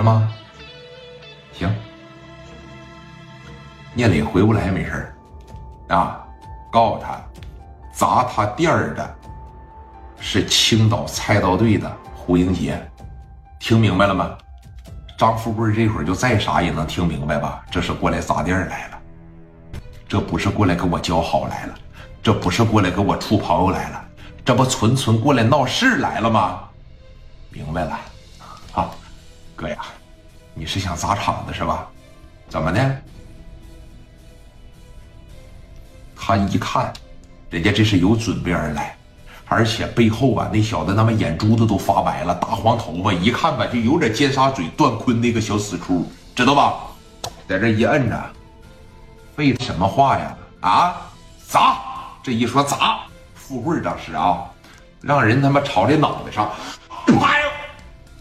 [0.00, 0.26] 是吗？
[1.52, 1.70] 行，
[3.92, 5.14] 聂磊回不来没事
[5.88, 6.26] 啊，
[6.72, 7.20] 告诉他，
[7.92, 9.16] 砸他店儿的
[10.18, 12.82] 是青岛菜刀队的胡英杰，
[13.58, 14.38] 听明白了吗？
[15.18, 17.62] 张富贵这会儿就再傻也能听明白吧？
[17.70, 18.98] 这是过来砸店来了，
[20.08, 21.74] 这不是过来跟我交好来了，
[22.22, 24.02] 这不是过来跟我处朋友来了，
[24.46, 26.60] 这不纯纯过来闹事来了吗？
[27.50, 28.00] 明白了，
[29.60, 29.76] 哥呀，
[30.54, 31.86] 你是想砸场子是吧？
[32.48, 32.96] 怎么的？
[36.16, 36.90] 他一看，
[37.50, 38.96] 人家这是有准备而来。
[39.44, 46.80] 而且背后吧，那小子他妈眼珠子都发白了，大黄头发，一看吧就有点尖沙嘴段坤那个小死出，知道吧？
[47.46, 48.30] 在这一摁着，
[49.36, 50.38] 废什么话呀？
[50.60, 50.96] 啊，
[51.46, 51.78] 砸！
[52.22, 53.00] 这一说砸，
[53.34, 54.44] 富贵当时啊，
[55.02, 56.50] 让人他妈朝这脑袋上，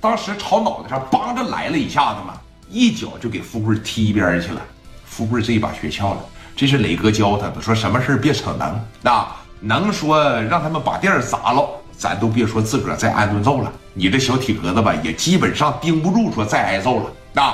[0.00, 2.34] 当时朝脑袋上梆着来了一下子嘛，
[2.68, 4.60] 一脚就给富贵踢一边去了。
[5.04, 6.20] 富贵这一把学翘了，
[6.54, 9.26] 这是磊哥教他的，说什么事别逞能，那。
[9.60, 13.72] 能说让他们把店砸了，咱都别说自个儿再挨顿揍了。
[13.92, 17.10] 你这小体格子吧，也基本上盯不住，说再挨揍了。
[17.32, 17.52] 那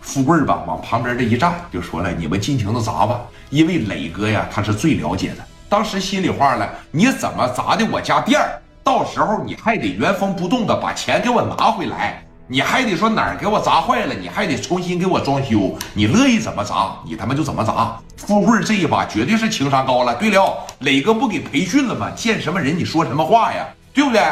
[0.00, 5.44] 富贵吧，往旁边这一站，就说了：“你们尽情的砸吧，因为磊哥呀，他是最了解的。
[5.68, 8.58] 当时心里话了，你怎么砸的我家店儿？
[8.84, 15.74] 到时候你还得原封不动的把钱给我拿回来。”你还得说哪儿给我砸坏了，你还得重新给我装修。
[15.94, 17.98] 你乐意怎么砸，你他妈就怎么砸。
[18.18, 20.14] 富贵这一把绝对是情商高了。
[20.16, 22.10] 对了，磊哥不给培训了吗？
[22.14, 23.66] 见什么人你说什么话呀？
[23.94, 24.22] 对不对？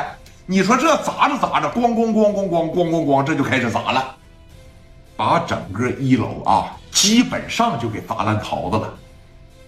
[0.45, 4.15] 你说这砸着砸着，咣咣咣咣咣咣咣咣，这就开始砸了，
[5.17, 8.95] 把整个一楼啊，基本上就给砸烂桃子了。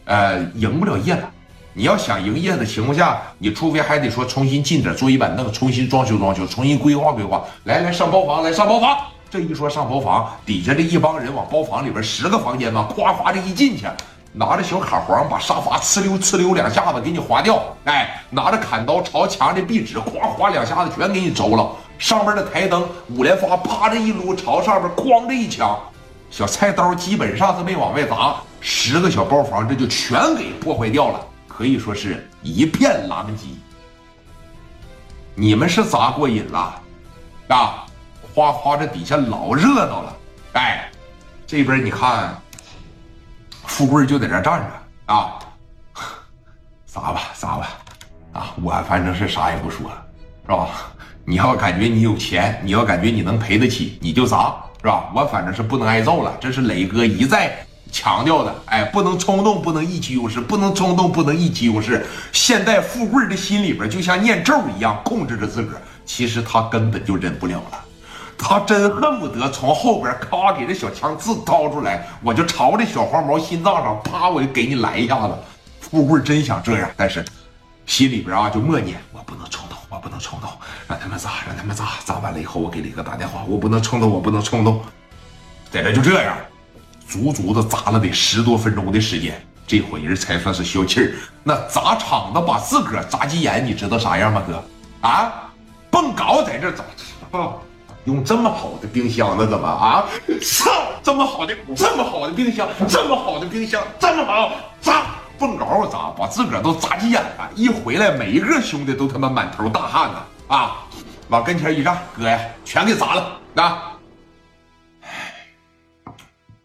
[0.04, 1.30] 呃，赢不了业了。
[1.77, 7.42] 你要想营业的情况下，你除非还得说重新进点桌椅板凳，重新装修装修，重新规划规划。
[7.64, 8.97] 来来上包房，来上包房。
[9.28, 13.86] 这一说上包房，底下这一帮人往包房里边十个房间嘛，夸夸这一进去，
[14.33, 17.60] 拿着小卡簧把沙发呲溜呲溜两下子给你划掉。
[17.87, 21.69] 哎，拿着砍刀朝墙这壁纸夸划两下子全给你周了。
[21.98, 25.77] 上面的台灯五连发啪这一撸，朝上面哐这一抢，
[26.31, 31.21] 小菜刀基本上是没往外砸，十个小包房这就全给破坏掉了。
[31.56, 33.47] 可以说是一片狼藉。
[35.37, 36.82] 你们是砸过瘾了
[37.48, 37.87] 啊？
[38.34, 40.16] 哗哗，这底下老热闹了。
[40.54, 40.91] 哎，
[41.47, 42.37] 这边你看，
[43.66, 45.38] 富贵就在这站着啊。
[46.87, 47.69] 砸吧，砸吧，
[48.32, 48.54] 啊！
[48.62, 49.91] 我反正是啥也不说，
[50.42, 50.69] 是吧？
[51.25, 55.10] 你要感觉你有钱，你要感觉你能赔得起，你就砸，是吧？
[55.15, 56.36] 我反正是不能挨揍了。
[56.41, 57.65] 这是磊哥一再。
[57.94, 62.05] 强调的，哎，不能冲动，不能意气用事，不能冲动，不能意气用事。
[62.32, 65.81] 现在富贵的心里边就像念咒一样，控制着自个儿。
[66.04, 67.84] 其实他根本就忍不了了，
[68.37, 75.34] 他真恨不得从后边咔给这小枪自掏出来，我就朝这小黄毛心脏上啪，我就给你来一下子。
[75.81, 77.25] 富贵真想这样，但是
[77.87, 80.50] 心里边啊就默念：我不能冲动，我不能冲动，
[80.88, 84.83] 让他们砸，让他们砸，砸完了以后我给李哥打电话，我不能冲动，我不能冲动。
[85.71, 86.37] 在这就这样。
[87.14, 91.14] 足足的砸了得十多分钟的时间，这伙人才算是消气儿。
[91.44, 95.08] 那砸场子把自个儿砸急眼，你知道啥样吗，哥？
[95.08, 95.32] 啊，
[95.92, 96.82] 蹦高在这砸，
[98.04, 100.04] 用这么好的冰箱呢怎么啊？
[100.42, 100.69] 操，
[101.04, 105.06] 这么好的这么好的冰箱，这么好的冰箱，这么好砸，
[105.38, 107.48] 蹦高砸，把自个儿都砸急眼了。
[107.54, 110.78] 一回来，每一个兄弟都他妈满头大汗呢，啊，
[111.28, 113.94] 往跟前一站，哥呀，全给砸了啊！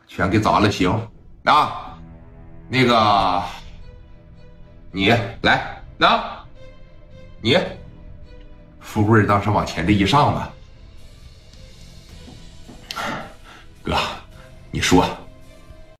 [0.09, 0.89] 全给砸了，行
[1.45, 1.95] 啊，
[2.67, 3.43] 那个，
[4.91, 6.43] 你来，那，
[7.39, 7.57] 你，
[8.79, 10.51] 富贵当时往前这一上吧，
[13.83, 13.95] 哥，
[14.71, 15.05] 你说。